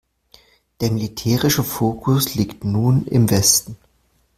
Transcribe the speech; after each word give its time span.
Der 0.79 0.89
militärische 0.89 1.63
Fokus 1.63 2.33
liegt 2.33 2.63
nun 2.63 3.05
im 3.05 3.29
Westen. 3.29 3.77